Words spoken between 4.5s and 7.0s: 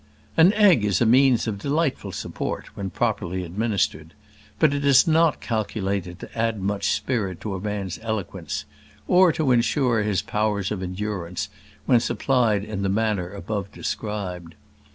but it is not calculated to add much